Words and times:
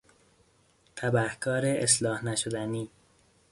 تبهکار 0.95 1.65
اصلاح 1.65 2.23
نشدنی 2.25 2.89